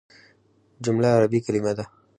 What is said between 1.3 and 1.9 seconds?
کليمه ده.